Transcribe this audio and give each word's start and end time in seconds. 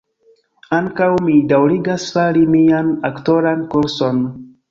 Ankaŭ 0.77 1.09
mi 1.25 1.35
daŭrigas 1.51 2.07
fari 2.15 2.43
mian 2.55 2.91
aktoran 3.13 3.65
kurson 3.75 4.27